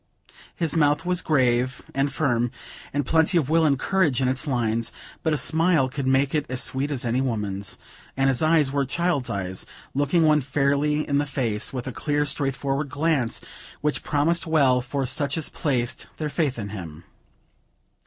His 0.55 0.75
mouth 0.75 1.05
was 1.05 1.21
grave 1.21 1.83
and 1.93 2.11
firm, 2.11 2.49
with 2.91 3.05
plenty 3.05 3.37
of 3.37 3.51
will 3.51 3.65
and 3.67 3.77
courage 3.77 4.19
in 4.19 4.27
its 4.27 4.47
lines, 4.47 4.91
but 5.21 5.31
a 5.31 5.37
smile 5.37 5.89
could 5.89 6.07
make 6.07 6.33
it 6.33 6.47
as 6.49 6.63
sweet 6.63 6.89
as 6.89 7.05
any 7.05 7.21
woman's; 7.21 7.77
and 8.17 8.27
his 8.27 8.41
eyes 8.41 8.71
were 8.71 8.83
child's 8.83 9.29
eyes, 9.29 9.67
looking 9.93 10.25
one 10.25 10.41
fairly 10.41 11.07
in 11.07 11.19
the 11.19 11.25
face, 11.27 11.71
with 11.71 11.85
a 11.85 11.91
clear, 11.91 12.25
straightforward 12.25 12.89
glance, 12.89 13.41
which 13.81 14.01
promised 14.01 14.47
well 14.47 14.81
for 14.81 15.05
such 15.05 15.37
as 15.37 15.49
placed 15.49 16.07
their 16.17 16.29
faith 16.29 16.57
in 16.57 16.69
him. 16.69 17.03